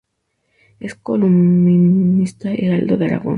Es 0.79 0.95
columnista 0.95 2.49
de 2.49 2.55
Heraldo 2.55 2.97
de 2.97 3.05
Aragón. 3.05 3.29